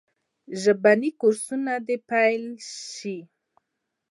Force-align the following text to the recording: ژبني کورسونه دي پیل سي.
ژبني 0.61 1.09
کورسونه 1.19 1.73
دي 1.87 1.97
پیل 2.09 2.43
سي. 2.91 3.17